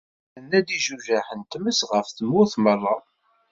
Yerna-d 0.35 0.69
ijujaḥ 0.77 1.27
n 1.39 1.41
tmes 1.51 1.79
ɣef 1.91 2.07
tmurt 2.09 2.53
merra. 2.63 2.95